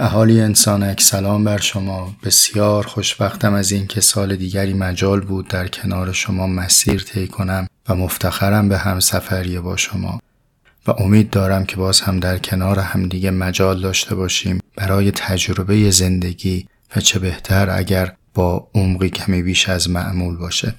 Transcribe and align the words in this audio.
اهالی 0.00 0.40
انسانک 0.40 1.00
سلام 1.00 1.44
بر 1.44 1.58
شما. 1.58 2.14
بسیار 2.24 2.86
خوشبختم 2.86 3.54
از 3.54 3.72
اینکه 3.72 4.00
سال 4.00 4.36
دیگری 4.36 4.74
مجال 4.74 5.20
بود 5.20 5.48
در 5.48 5.68
کنار 5.68 6.12
شما 6.12 6.46
مسیر 6.46 7.02
طی 7.02 7.28
کنم 7.28 7.66
و 7.88 7.94
مفتخرم 7.94 8.68
به 8.68 8.78
همسفری 8.78 9.60
با 9.60 9.76
شما. 9.76 10.20
و 10.86 10.90
امید 10.90 11.30
دارم 11.30 11.64
که 11.64 11.76
باز 11.76 12.00
هم 12.00 12.20
در 12.20 12.38
کنار 12.38 12.78
همدیگه 12.78 13.30
مجال 13.30 13.80
داشته 13.80 14.14
باشیم 14.14 14.58
برای 14.76 15.10
تجربه 15.10 15.90
زندگی 15.90 16.66
و 16.96 17.00
چه 17.00 17.18
بهتر 17.18 17.70
اگر 17.70 18.12
با 18.34 18.68
عمقی 18.74 19.10
کمی 19.10 19.42
بیش 19.42 19.68
از 19.68 19.90
معمول 19.90 20.36
باشه. 20.36 20.74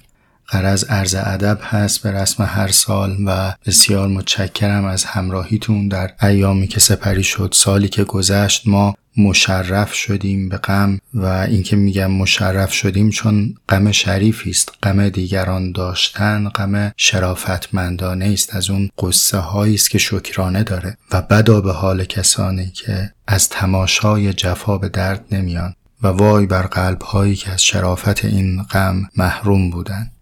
قرض 0.50 0.84
عرض 0.84 1.14
ادب 1.18 1.58
هست 1.62 2.02
به 2.02 2.10
رسم 2.10 2.44
هر 2.44 2.68
سال 2.68 3.16
و 3.26 3.54
بسیار 3.66 4.08
متشکرم 4.08 4.84
از 4.84 5.04
همراهیتون 5.04 5.88
در 5.88 6.12
ایامی 6.22 6.66
که 6.66 6.80
سپری 6.80 7.22
شد. 7.22 7.50
سالی 7.54 7.88
که 7.88 8.04
گذشت 8.04 8.62
ما 8.66 8.94
مشرف 9.16 9.94
شدیم 9.94 10.48
به 10.48 10.56
غم 10.56 10.98
و 11.14 11.26
اینکه 11.26 11.76
میگم 11.76 12.10
مشرف 12.10 12.72
شدیم 12.72 13.10
چون 13.10 13.54
غم 13.68 13.92
شریفی 13.92 14.50
است 14.50 14.72
غم 14.82 15.08
دیگران 15.08 15.72
داشتن 15.72 16.48
غم 16.48 16.92
شرافتمندانه 16.96 18.26
است. 18.26 18.54
از 18.54 18.70
اون 18.70 18.90
قصه 18.98 19.38
هایی 19.38 19.74
است 19.74 19.90
که 19.90 19.98
شکرانه 19.98 20.62
داره 20.62 20.96
و 21.12 21.22
بدا 21.22 21.60
به 21.60 21.72
حال 21.72 22.04
کسانی 22.04 22.66
که 22.70 23.12
از 23.26 23.48
تماشای 23.48 24.32
جفا 24.32 24.78
به 24.78 24.88
درد 24.88 25.24
نمیان 25.32 25.74
و 26.02 26.06
وای 26.06 26.46
بر 26.46 26.62
قلب 26.62 27.02
هایی 27.02 27.36
که 27.36 27.50
از 27.50 27.62
شرافت 27.62 28.24
این 28.24 28.62
غم 28.62 29.08
محروم 29.16 29.70
بودند. 29.70 30.12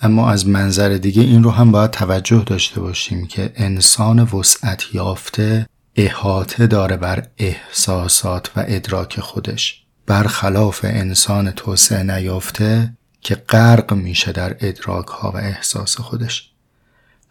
اما 0.00 0.30
از 0.30 0.48
منظر 0.48 0.88
دیگه 0.88 1.22
این 1.22 1.42
رو 1.42 1.50
هم 1.50 1.72
باید 1.72 1.90
توجه 1.90 2.42
داشته 2.46 2.80
باشیم 2.80 3.26
که 3.26 3.52
انسان 3.56 4.18
وسعت 4.18 4.94
یافته 4.94 5.66
احاطه 5.96 6.66
داره 6.66 6.96
بر 6.96 7.26
احساسات 7.38 8.50
و 8.56 8.64
ادراک 8.68 9.20
خودش. 9.20 9.82
برخلاف 10.06 10.80
انسان 10.84 11.50
توسعه 11.50 12.02
نیافته 12.02 12.92
که 13.20 13.34
غرق 13.34 13.92
میشه 13.92 14.32
در 14.32 14.56
ادراک 14.60 15.06
ها 15.06 15.30
و 15.30 15.36
احساس 15.36 16.00
خودش. 16.00 16.50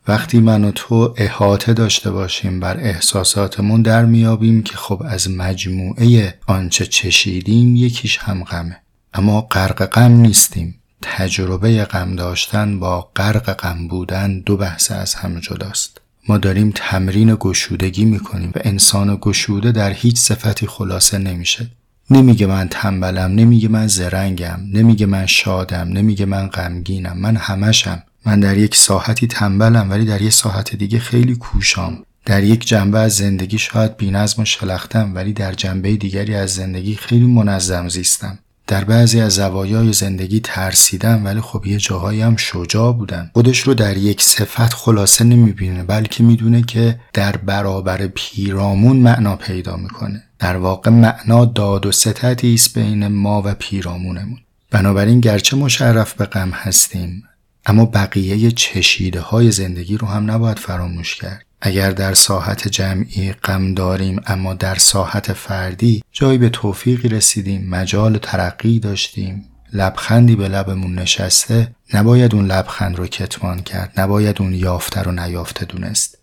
وقتی 0.07 0.39
من 0.39 0.63
و 0.63 0.71
تو 0.71 1.13
احاطه 1.17 1.73
داشته 1.73 2.11
باشیم 2.11 2.59
بر 2.59 2.77
احساساتمون 2.77 3.81
در 3.81 4.05
میابیم 4.05 4.63
که 4.63 4.77
خب 4.77 5.03
از 5.05 5.29
مجموعه 5.29 6.39
آنچه 6.47 6.85
چشیدیم 6.85 7.75
یکیش 7.75 8.17
هم 8.17 8.43
غمه. 8.43 8.81
اما 9.13 9.41
غرق 9.41 9.85
غم 9.85 10.11
نیستیم. 10.11 10.79
تجربه 11.07 11.85
غم 11.85 12.15
داشتن 12.15 12.79
با 12.79 13.09
غرق 13.15 13.53
غم 13.53 13.87
بودن 13.87 14.39
دو 14.39 14.57
بحث 14.57 14.91
از 14.91 15.15
هم 15.15 15.39
جداست. 15.39 16.01
ما 16.29 16.37
داریم 16.37 16.71
تمرین 16.75 17.37
گشودگی 17.39 18.05
می‌کنیم 18.05 18.51
و 18.55 18.59
انسان 18.63 19.17
گشوده 19.21 19.71
در 19.71 19.91
هیچ 19.91 20.17
صفتی 20.19 20.67
خلاصه 20.67 21.17
نمیشه. 21.17 21.69
نمیگه 22.09 22.45
من 22.45 22.67
تنبلم 22.67 23.31
نمیگه 23.31 23.67
من 23.67 23.87
زرنگم 23.87 24.59
نمیگه 24.73 25.05
من 25.05 25.25
شادم 25.25 25.87
نمیگه 25.87 26.25
من 26.25 26.47
غمگینم. 26.47 27.17
من 27.17 27.35
همشم 27.35 28.03
من 28.25 28.39
در 28.39 28.57
یک 28.57 28.75
ساحتی 28.75 29.27
تنبلم 29.27 29.89
ولی 29.89 30.05
در 30.05 30.21
یک 30.21 30.33
ساحت 30.33 30.75
دیگه 30.75 30.99
خیلی 30.99 31.35
کوشام. 31.35 32.03
در 32.25 32.43
یک 32.43 32.67
جنبه 32.67 32.99
از 32.99 33.15
زندگی 33.15 33.57
شاید 33.57 33.97
بینظم 33.97 34.41
و 34.41 34.45
شلختم 34.45 35.15
ولی 35.15 35.33
در 35.33 35.53
جنبه 35.53 35.95
دیگری 35.95 36.35
از 36.35 36.53
زندگی 36.53 36.95
خیلی 36.95 37.25
منظم 37.25 37.89
زیستم. 37.89 38.39
در 38.67 38.83
بعضی 38.83 39.19
از 39.19 39.33
زوایای 39.33 39.93
زندگی 39.93 40.39
ترسیدن 40.39 41.23
ولی 41.23 41.41
خب 41.41 41.65
یه 41.65 41.77
جاهایی 41.77 42.21
هم 42.21 42.35
شجاع 42.35 42.93
بودن 42.93 43.31
خودش 43.33 43.59
رو 43.59 43.73
در 43.73 43.97
یک 43.97 44.21
صفت 44.21 44.73
خلاصه 44.73 45.23
نمی‌بینه 45.23 45.83
بلکه 45.83 46.23
می‌دونه 46.23 46.61
که 46.61 46.99
در 47.13 47.37
برابر 47.37 48.07
پیرامون 48.07 48.97
معنا 48.97 49.35
پیدا 49.35 49.77
می‌کنه. 49.77 50.23
در 50.39 50.57
واقع 50.57 50.91
معنا 50.91 51.45
داد 51.45 51.85
و 51.85 51.91
ستتی 51.91 52.53
است 52.53 52.77
بین 52.77 53.07
ما 53.07 53.41
و 53.45 53.55
پیرامونمون. 53.55 54.39
بنابراین 54.71 55.19
گرچه 55.19 55.57
مشرف 55.57 56.13
به 56.13 56.25
غم 56.25 56.49
هستیم 56.49 57.23
اما 57.65 57.85
بقیه 57.85 58.51
چشیده 58.51 59.19
های 59.19 59.51
زندگی 59.51 59.97
رو 59.97 60.07
هم 60.07 60.31
نباید 60.31 60.59
فراموش 60.59 61.15
کرد. 61.15 61.45
اگر 61.67 61.91
در 61.91 62.13
ساحت 62.13 62.67
جمعی 62.67 63.31
غم 63.31 63.73
داریم 63.73 64.21
اما 64.27 64.53
در 64.53 64.75
ساحت 64.75 65.33
فردی 65.33 66.03
جایی 66.11 66.37
به 66.37 66.49
توفیقی 66.49 67.09
رسیدیم 67.09 67.69
مجال 67.69 68.17
ترقی 68.17 68.79
داشتیم. 68.79 69.45
لبخندی 69.73 70.35
به 70.35 70.47
لبمون 70.47 70.99
نشسته 70.99 71.67
نباید 71.93 72.35
اون 72.35 72.45
لبخند 72.45 72.95
رو 72.95 73.07
کتمان 73.07 73.59
کرد 73.59 73.93
نباید 73.97 74.41
اون 74.41 74.53
یافته 74.53 75.01
رو 75.01 75.11
نیافته 75.11 75.65
دونست. 75.65 76.17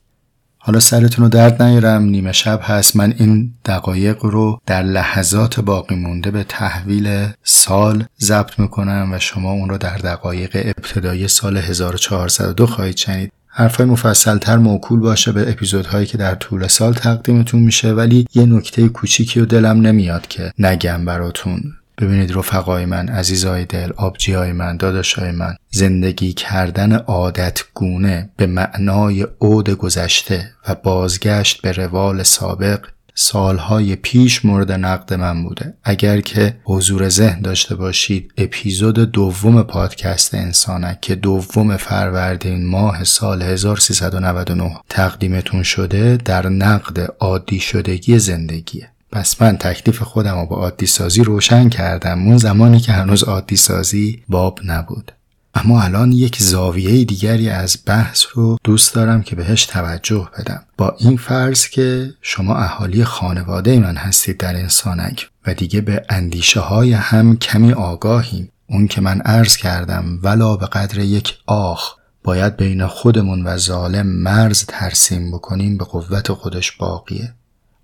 حالا 0.59 0.81
سرتون 0.81 1.25
رو 1.25 1.29
درد 1.29 1.63
نیارم 1.63 2.03
نیمه 2.03 2.33
شب 2.33 2.61
هست. 2.63 2.97
من 2.97 3.15
این 3.19 3.55
دقایق 3.65 4.25
رو 4.25 4.61
در 4.67 4.83
لحظات 4.83 5.61
باقی 5.61 5.95
مونده 5.95 6.31
به 6.31 6.45
تحویل 6.45 7.27
سال 7.45 8.05
ضبط 8.21 8.59
می‌کنم 8.59 9.11
و 9.13 9.19
شما 9.19 9.53
اون 9.53 9.69
رو 9.69 9.79
در 9.79 9.97
دقایق 9.97 10.51
ابتدایی 10.55 11.29
سال 11.29 11.57
1402 11.57 12.67
خواهید 12.67 12.97
شنید. 12.97 13.33
حرفای 13.55 13.87
مفصلتر 13.87 14.57
موکول 14.57 15.01
باشه 15.01 15.33
به 15.33 15.51
اپیزودهایی 15.51 16.07
که 16.07 16.19
در 16.19 16.35
طول 16.35 16.67
سال 16.67 16.93
تقدیمتون 16.93 17.61
میشه 17.61 17.93
ولی 17.93 18.27
یه 18.35 18.47
نکته 18.47 18.89
کوچیکی 18.89 19.41
و 19.41 19.45
دلم 19.45 19.81
نمیاد 19.81 20.27
که 20.27 20.53
نگم 20.59 21.05
براتون. 21.05 21.63
ببینید 21.99 22.37
رفقای 22.37 22.87
من 22.87 23.09
عزیزای 23.09 23.65
دل 23.65 23.91
آبجیای 23.97 24.53
من 24.53 24.77
داداشای 24.77 25.31
من 25.31 25.57
زندگی 25.71 26.33
کردن 26.33 26.93
عادت 26.93 27.63
گونه 27.75 28.31
به 28.37 28.47
معنای 28.47 29.27
عود 29.41 29.71
گذشته 29.71 30.51
و 30.69 30.75
بازگشت 30.75 31.63
به 31.63 31.73
روال 31.73 32.23
سابق 32.23 32.81
سالهای 33.15 33.97
پیش 33.97 34.45
مورد 34.45 34.73
نقد 34.73 35.15
من 35.15 35.45
بوده. 35.45 35.75
اگر 35.85 36.21
که 36.21 36.57
حضور 36.65 37.09
ذهن 37.09 37.41
داشته 37.41 37.75
باشید 37.75 38.33
اپیزود 38.39 38.99
دوم 38.99 39.63
پادکست 39.63 40.35
انسانک 40.35 41.01
که 41.01 41.15
دوم 41.15 41.77
فروردین 41.77 42.67
ماه 42.67 43.05
سال 43.05 43.43
1399 43.43 44.81
تقدیمتون 44.89 45.63
شده 45.63 46.17
در 46.17 46.49
نقد 46.49 47.15
عادی 47.21 47.61
شدگی 47.61 48.19
زندگیه. 48.19 48.89
پس 49.13 49.43
من 49.43 49.57
تکلیف 49.57 50.03
خودم 50.03 50.41
رو 50.41 50.47
با 50.47 50.57
عادی 50.57 50.87
سازی 50.87 51.23
روشن 51.25 51.69
کردم. 51.69 52.27
اون 52.27 52.39
زمانی 52.39 52.81
که 52.81 52.93
هنوز 52.93 53.23
عادی 53.23 53.57
سازی 53.57 54.23
باب 54.29 54.59
نبود. 54.65 55.13
اما 55.55 55.83
الان 55.83 56.13
یک 56.13 56.43
زاویه 56.43 57.05
دیگری 57.05 57.51
از 57.51 57.79
بحث 57.87 58.25
رو 58.35 58.59
دوست 58.65 58.95
دارم 58.95 59.23
که 59.23 59.37
بهش 59.37 59.67
توجه 59.67 60.29
بدم. 60.39 60.63
با 60.77 60.97
این 60.99 61.17
فرض 61.17 61.67
که 61.67 62.15
شما 62.21 62.57
اهالی 62.57 63.05
خانواده 63.05 63.79
من 63.79 63.97
هستید 63.97 64.37
در 64.37 64.57
انسانک 64.57 65.31
و 65.47 65.55
دیگه 65.55 65.81
به 65.81 66.05
اندیشه 66.09 66.61
های 66.61 66.93
هم 66.93 67.37
کمی 67.37 67.73
آگاهیم. 67.73 68.49
اون 68.67 68.87
که 68.87 69.01
من 69.01 69.21
عرض 69.21 69.57
کردم 69.57 70.19
ولا 70.23 70.57
به 70.57 70.67
قدر 70.67 70.99
یک 70.99 71.39
آخ 71.47 71.95
باید 72.25 72.57
بین 72.57 72.87
خودمون 72.87 73.47
و 73.47 73.57
ظالم 73.57 74.07
مرز 74.07 74.65
ترسیم 74.65 75.31
بکنیم 75.31 75.79
به 75.79 75.85
قوت 75.85 76.33
خودش 76.33 76.73
باقیه. 76.73 77.35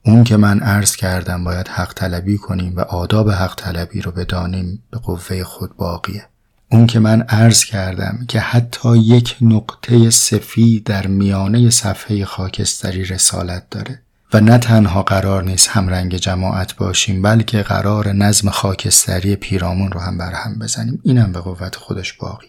اون 0.05 0.25
که 0.25 0.37
من 0.37 0.61
عرض 0.61 0.97
کردم 0.97 1.45
باید 1.45 1.69
حق 1.69 1.95
طلبی 1.95 2.39
کنیم 2.39 2.77
و 2.77 2.81
آداب 2.81 3.31
حق 3.31 3.55
طلبی 3.55 4.01
رو 4.01 4.11
بدانیم 4.11 4.83
به 4.91 4.99
قوه 4.99 5.45
خود 5.45 5.77
باقیه. 5.77 6.29
اون 6.71 6.87
که 6.87 6.99
من 6.99 7.23
عرض 7.23 7.65
کردم 7.65 8.25
که 8.29 8.41
حتی 8.41 8.99
یک 8.99 9.37
نقطه 9.41 10.11
سفید 10.11 10.85
در 10.85 11.07
میانه 11.07 11.71
صفحه 11.71 12.25
خاکستری 12.25 13.05
رسالت 13.05 13.71
داره 13.71 14.03
و 14.33 14.41
نه 14.41 14.59
تنها 14.59 15.03
قرار 15.03 15.45
نیست 15.45 15.69
همرنگ 15.69 16.17
جماعت 16.17 16.77
باشیم 16.77 17.23
بلکه 17.23 17.63
قرار 17.63 18.13
نظم 18.13 18.51
خاکستری 18.51 19.37
پیرامون 19.37 19.93
رو 19.93 20.01
هم 20.01 20.19
برهم 20.19 20.59
بزنیم. 20.59 21.01
اینم 21.05 21.33
به 21.33 21.41
قوت 21.41 21.77
خودش 21.77 22.13
باقی. 22.13 22.47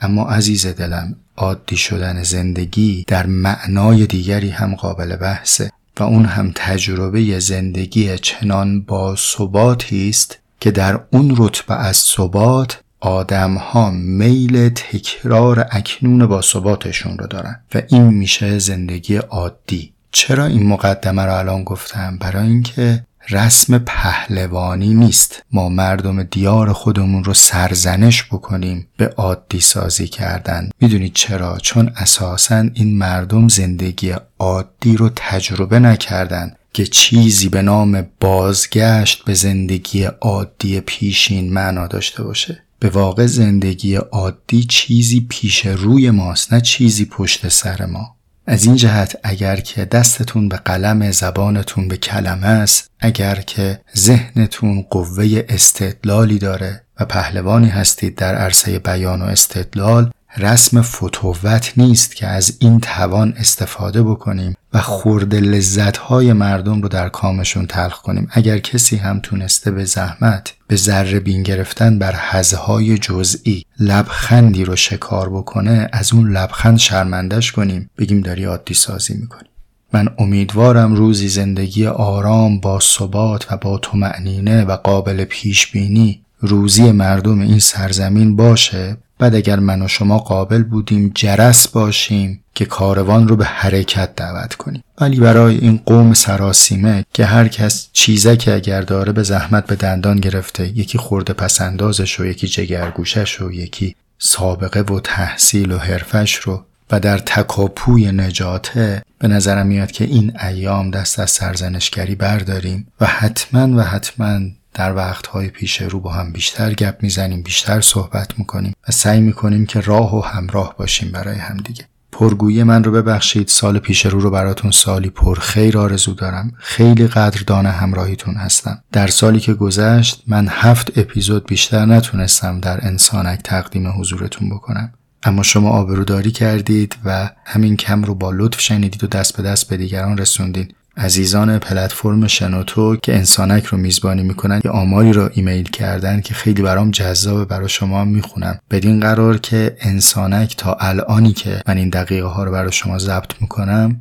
اما 0.00 0.24
عزیز 0.24 0.66
دلم 0.66 1.16
عادی 1.36 1.76
شدن 1.76 2.22
زندگی 2.22 3.04
در 3.06 3.26
معنای 3.26 4.06
دیگری 4.06 4.50
هم 4.50 4.74
قابل 4.74 5.16
بحثه 5.16 5.70
و 6.00 6.02
اون 6.02 6.24
هم 6.24 6.52
تجربه 6.54 7.40
زندگی 7.40 8.18
چنان 8.18 8.80
با 8.80 9.16
ثباتی 9.16 10.08
است 10.08 10.38
که 10.60 10.70
در 10.70 11.00
اون 11.10 11.34
رتبه 11.38 11.74
از 11.74 11.96
ثبات 11.96 12.80
آدم 13.00 13.54
ها 13.54 13.90
میل 13.90 14.68
تکرار 14.68 15.66
اکنون 15.70 16.26
با 16.26 16.42
ثباتشون 16.42 17.18
رو 17.18 17.26
دارن 17.26 17.60
و 17.74 17.82
این 17.88 18.02
میشه 18.02 18.58
زندگی 18.58 19.16
عادی. 19.16 19.92
چرا 20.12 20.46
این 20.46 20.66
مقدمه 20.66 21.22
رو 21.22 21.34
الان 21.34 21.64
گفتم؟ 21.64 22.18
برای 22.18 22.46
اینکه 22.46 23.04
رسم 23.30 23.78
پهلوانی 23.78 24.94
نیست. 24.94 25.42
ما 25.52 25.68
مردم 25.68 26.22
دیار 26.22 26.72
خودمون 26.72 27.24
رو 27.24 27.34
سرزنش 27.34 28.24
بکنیم 28.24 28.88
به 28.96 29.08
عادی 29.08 29.60
سازی 29.60 30.08
کردن. 30.08 30.70
می‌دونید 30.80 31.12
چرا؟ 31.14 31.58
چون 31.58 31.92
اساسا 31.96 32.64
این 32.74 32.98
مردم 32.98 33.48
زندگی 33.48 34.14
عادی 34.38 34.96
رو 34.96 35.10
تجربه 35.16 35.78
نکردن 35.78 36.52
که 36.72 36.86
چیزی 36.86 37.48
به 37.48 37.62
نام 37.62 38.06
بازگشت 38.20 39.24
به 39.24 39.34
زندگی 39.34 40.04
عادی 40.04 40.80
پیشین 40.80 41.52
معنا 41.52 41.86
داشته 41.86 42.22
باشه. 42.22 42.62
به 42.78 42.88
واقع 42.88 43.26
زندگی 43.26 43.94
عادی 43.94 44.64
چیزی 44.64 45.26
پیش 45.28 45.66
روی 45.66 46.10
ماست 46.10 46.52
نه 46.52 46.60
چیزی 46.60 47.04
پشت 47.04 47.48
سر 47.48 47.86
ما. 47.86 48.16
از 48.46 48.66
این 48.66 48.76
جهت 48.76 49.16
اگر 49.22 49.56
که 49.56 49.84
دستتون 49.84 50.48
به 50.48 50.56
قلم 50.56 51.10
زبانتون 51.10 51.88
به 51.88 51.96
کلمه 51.96 52.46
است 52.46 52.90
اگر 53.00 53.34
که 53.34 53.80
ذهنتون 53.96 54.82
قوه 54.82 55.44
استدلالی 55.48 56.38
داره 56.38 56.82
و 57.00 57.04
پهلوانی 57.04 57.68
هستید 57.68 58.14
در 58.14 58.34
عرصه 58.34 58.78
بیان 58.78 59.22
و 59.22 59.24
استدلال 59.24 60.10
رسم 60.38 60.82
فتووت 60.82 61.72
نیست 61.76 62.16
که 62.16 62.26
از 62.26 62.56
این 62.58 62.80
توان 62.80 63.34
استفاده 63.36 64.02
بکنیم 64.02 64.54
و 64.72 64.80
خورد 64.80 65.34
لذتهای 65.34 66.32
مردم 66.32 66.82
رو 66.82 66.88
در 66.88 67.08
کامشون 67.08 67.66
تلخ 67.66 68.00
کنیم. 68.00 68.28
اگر 68.30 68.58
کسی 68.58 68.96
هم 68.96 69.20
تونسته 69.20 69.70
به 69.70 69.84
زحمت 69.84 70.54
به 70.68 70.76
ذره 70.76 71.20
بین 71.20 71.42
گرفتن 71.42 71.98
بر 71.98 72.14
حزهای 72.30 72.98
جزئی 72.98 73.64
لبخندی 73.80 74.64
رو 74.64 74.76
شکار 74.76 75.28
بکنه 75.30 75.88
از 75.92 76.12
اون 76.12 76.32
لبخند 76.32 76.78
شرمندش 76.78 77.52
کنیم. 77.52 77.90
بگیم 77.98 78.20
داری 78.20 78.44
عادی 78.44 78.74
سازی 78.74 79.14
می‌کنیم 79.14 79.50
من 79.92 80.08
امیدوارم 80.18 80.94
روزی 80.94 81.28
زندگی 81.28 81.86
آرام 81.86 82.60
با 82.60 82.80
ثبات 82.80 83.52
و 83.52 83.56
با 83.56 83.80
معنینه 83.94 84.64
و 84.64 84.76
قابل 84.76 85.24
پیش 85.24 85.66
بینی 85.66 86.22
روزی 86.40 86.92
مردم 86.92 87.40
این 87.40 87.58
سرزمین 87.58 88.36
باشه. 88.36 88.96
بعد 89.18 89.34
اگر 89.34 89.58
من 89.58 89.82
و 89.82 89.88
شما 89.88 90.18
قابل 90.18 90.62
بودیم 90.62 91.12
جرس 91.14 91.68
باشیم 91.68 92.42
که 92.54 92.64
کاروان 92.64 93.28
رو 93.28 93.36
به 93.36 93.44
حرکت 93.44 94.14
دعوت 94.16 94.54
کنیم. 94.54 94.82
ولی 95.00 95.20
برای 95.20 95.58
این 95.58 95.80
قوم 95.86 96.14
سراسیمه 96.14 97.04
که 97.12 97.24
هر 97.24 97.48
کس 97.48 97.88
چیزه 97.92 98.38
اگر 98.46 98.80
داره 98.80 99.12
به 99.12 99.22
زحمت 99.22 99.66
به 99.66 99.76
دندان 99.76 100.20
گرفته 100.20 100.78
یکی 100.78 100.98
خورده 100.98 101.32
پسندازش 101.32 102.20
و 102.20 102.26
یکی 102.26 102.48
جگرگوشش 102.48 103.40
و 103.40 103.52
یکی 103.52 103.96
سابقه 104.18 104.80
و 104.80 105.00
تحصیل 105.00 105.72
و 105.72 105.78
حرفش 105.78 106.34
رو 106.34 106.64
و 106.90 107.00
در 107.00 107.18
تکاپوی 107.18 108.12
نجاته 108.12 109.02
به 109.18 109.28
نظرم 109.28 109.66
میاد 109.66 109.90
که 109.90 110.04
این 110.04 110.40
ایام 110.40 110.90
دست 110.90 111.18
از 111.18 111.30
سرزنشگری 111.30 112.14
برداریم 112.14 112.86
و 113.00 113.06
حتما 113.06 113.76
و 113.76 113.80
حتما 113.80 114.40
در 114.76 114.96
وقتهای 114.96 115.48
پیش 115.48 115.82
رو 115.82 116.00
با 116.00 116.12
هم 116.12 116.32
بیشتر 116.32 116.72
گپ 116.72 117.02
می‌زنیم 117.02 117.42
بیشتر 117.42 117.80
صحبت 117.80 118.38
می‌کنیم 118.38 118.74
و 118.88 118.92
سعی 118.92 119.20
می‌کنیم 119.20 119.66
که 119.66 119.80
راه 119.80 120.16
و 120.16 120.20
همراه 120.20 120.74
باشیم 120.78 121.12
برای 121.12 121.38
همدیگه. 121.38 121.84
پرگویی 122.12 122.62
من 122.62 122.84
رو 122.84 122.92
ببخشید 122.92 123.48
سال 123.48 123.78
پیش 123.78 124.06
رو 124.06 124.20
رو 124.20 124.30
براتون 124.30 124.70
سالی 124.70 125.10
پر 125.10 125.38
خیر 125.38 125.78
آرزو 125.78 126.14
دارم. 126.14 126.52
خیلی 126.58 127.06
قدردان 127.06 127.66
همراهیتون 127.66 128.34
هستم. 128.34 128.82
در 128.92 129.06
سالی 129.06 129.40
که 129.40 129.54
گذشت 129.54 130.22
من 130.26 130.48
هفت 130.50 130.98
اپیزود 130.98 131.46
بیشتر 131.46 131.84
نتونستم 131.84 132.60
در 132.60 132.86
انسانک 132.86 133.40
تقدیم 133.44 134.00
حضورتون 134.00 134.50
بکنم. 134.50 134.92
اما 135.22 135.42
شما 135.42 135.70
آبروداری 135.70 136.30
کردید 136.30 136.96
و 137.04 137.30
همین 137.44 137.76
کم 137.76 138.02
رو 138.04 138.14
با 138.14 138.30
لطف 138.30 138.60
شنیدید 138.60 139.04
و 139.04 139.06
دست 139.06 139.36
به 139.36 139.42
دست 139.42 139.68
به 139.68 139.76
دیگران 139.76 140.18
رسوندید 140.18 140.74
عزیزان 140.96 141.58
پلتفرم 141.58 142.26
شنوتو 142.26 142.96
که 142.96 143.14
انسانک 143.16 143.64
رو 143.64 143.78
میزبانی 143.78 144.22
می‌کنن 144.22 144.60
یه 144.64 144.70
آماری 144.70 145.12
رو 145.12 145.30
ایمیل 145.34 145.68
کردن 145.68 146.20
که 146.20 146.34
خیلی 146.34 146.62
برام 146.62 146.90
جذابه 146.90 147.44
برای 147.44 147.68
شما 147.68 148.04
می‌خونم. 148.04 148.58
بدین 148.70 149.00
قرار 149.00 149.38
که 149.38 149.76
انسانک 149.80 150.56
تا 150.56 150.76
الانی 150.80 151.32
که 151.32 151.62
من 151.66 151.76
این 151.76 151.88
دقیقه 151.88 152.26
ها 152.26 152.44
رو 152.44 152.52
برای 152.52 152.72
شما 152.72 152.98
ضبط 152.98 153.32
می‌کنم 153.40 154.00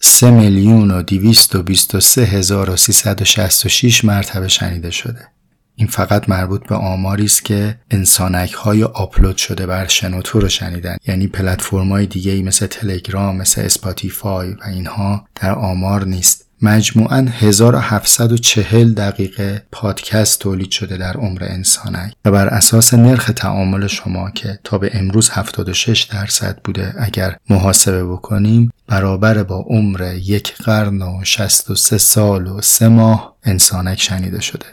3 0.00 0.30
میلیون 0.30 0.90
و 0.90 1.02
223 1.02 2.22
هزار 2.24 2.70
و 2.70 2.76
366 2.76 4.04
مرتبه 4.04 4.48
شنیده 4.48 4.90
شده. 4.90 5.28
این 5.76 5.88
فقط 5.88 6.28
مربوط 6.28 6.68
به 6.68 6.74
آماری 6.74 7.24
است 7.24 7.44
که 7.44 7.78
انسانک 7.90 8.52
های 8.52 8.84
آپلود 8.84 9.36
شده 9.36 9.66
بر 9.66 9.86
شنوتو 9.86 10.40
رو 10.40 10.48
شنیدن. 10.48 10.96
یعنی 11.06 11.26
پلتفرم 11.26 11.92
های 11.92 12.06
دیگه 12.06 12.32
ای 12.32 12.42
مثل 12.42 12.66
تلگرام 12.66 13.36
مثل 13.36 13.60
اسپاتیفای 13.60 14.50
و 14.52 14.64
اینها 14.66 15.28
در 15.34 15.54
آمار 15.54 16.04
نیست. 16.04 16.44
مجموعا 16.62 17.26
1740 17.30 18.94
دقیقه 18.94 19.62
پادکست 19.72 20.40
تولید 20.40 20.70
شده 20.70 20.96
در 20.96 21.12
عمر 21.12 21.44
انسانک 21.44 22.12
و 22.24 22.30
بر 22.30 22.48
اساس 22.48 22.94
نرخ 22.94 23.30
تعامل 23.36 23.86
شما 23.86 24.30
که 24.30 24.58
تا 24.64 24.78
به 24.78 24.90
امروز 24.94 25.30
76 25.30 26.02
درصد 26.02 26.58
بوده 26.64 26.94
اگر 26.98 27.36
محاسبه 27.50 28.04
بکنیم 28.04 28.70
برابر 28.86 29.42
با 29.42 29.64
عمر 29.68 30.14
یک 30.14 30.54
قرن 30.56 31.02
و 31.02 31.20
63 31.24 31.98
سال 31.98 32.46
و 32.46 32.60
سه 32.60 32.88
ماه 32.88 33.36
انسانک 33.44 34.00
شنیده 34.00 34.40
شده. 34.40 34.66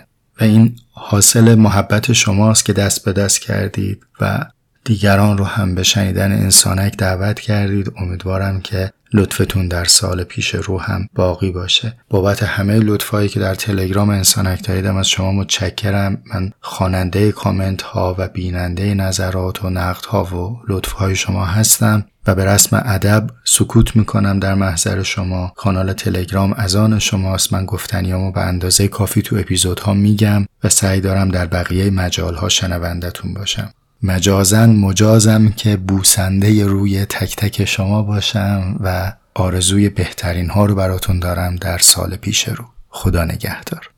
این 0.45 0.75
حاصل 0.91 1.55
محبت 1.55 2.13
شماست 2.13 2.65
که 2.65 2.73
دست 2.73 3.05
به 3.05 3.13
دست 3.13 3.41
کردید 3.41 4.05
و 4.21 4.45
دیگران 4.83 5.37
رو 5.37 5.45
هم 5.45 5.75
به 5.75 5.83
شنیدن 5.83 6.31
انسانک 6.31 6.97
دعوت 6.97 7.39
کردید. 7.39 7.91
امیدوارم 7.97 8.61
که 8.61 8.93
لطفتون 9.13 9.67
در 9.67 9.85
سال 9.85 10.23
پیش 10.23 10.55
رو 10.55 10.79
هم 10.79 11.07
باقی 11.15 11.51
باشه. 11.51 11.93
بابت 12.09 12.43
همه 12.43 12.79
لطفایی 12.79 13.29
که 13.29 13.39
در 13.39 13.55
تلگرام 13.55 14.09
انسانک 14.09 14.67
داریدم 14.67 14.95
از 14.95 15.07
شما 15.07 15.31
متشکرم. 15.31 16.23
من 16.33 16.51
خواننده 16.61 17.31
کامنت 17.31 17.81
ها 17.81 18.15
و 18.17 18.27
بیننده 18.27 18.93
نظرات 18.93 19.65
و 19.65 19.69
نقد 19.69 20.05
ها 20.05 20.23
و 20.23 20.59
لطف 20.67 20.91
های 20.91 21.15
شما 21.15 21.45
هستم 21.45 22.05
و 22.27 22.35
به 22.35 22.45
رسم 22.45 22.83
ادب 22.85 23.29
سکوت 23.43 23.95
می‌کنم 23.95 24.39
در 24.39 24.53
محضر 24.53 25.03
شما. 25.03 25.53
کانال 25.55 25.93
تلگرام 25.93 26.53
از 26.53 26.75
آن 26.75 26.99
شماست. 26.99 27.53
من 27.53 27.65
گفتنیامو 27.65 28.31
به 28.31 28.41
اندازه 28.41 28.87
کافی 28.87 29.21
تو 29.21 29.35
اپیزودها 29.35 29.93
میگم 29.93 30.45
و 30.63 30.69
سعی 30.69 31.01
دارم 31.01 31.29
در 31.29 31.45
بقیه 31.45 31.89
مجال 31.89 32.35
ها 32.35 32.49
شنوندتون 32.49 33.33
باشم. 33.33 33.73
مجازن 34.03 34.69
مجازم 34.69 35.49
که 35.49 35.77
بوسنده 35.77 36.65
روی 36.65 37.05
تک 37.05 37.35
تک 37.35 37.65
شما 37.65 38.01
باشم 38.01 38.79
و 38.79 39.13
آرزوی 39.33 39.89
بهترین 39.89 40.49
ها 40.49 40.65
رو 40.65 40.75
براتون 40.75 41.19
دارم 41.19 41.55
در 41.55 41.77
سال 41.77 42.15
پیش 42.15 42.47
رو. 42.47 42.65
خدا 42.89 43.25
نگهدار. 43.25 43.90